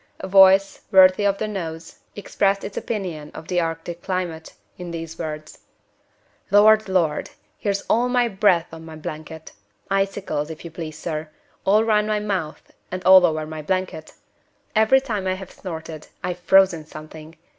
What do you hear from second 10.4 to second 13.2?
if you please, sir, all round my mouth and